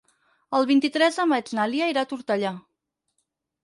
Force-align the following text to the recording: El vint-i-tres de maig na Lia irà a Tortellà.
El 0.59 0.65
vint-i-tres 0.71 1.21
de 1.23 1.27
maig 1.33 1.53
na 1.59 1.69
Lia 1.77 1.93
irà 1.95 2.07
a 2.09 2.13
Tortellà. 2.17 2.59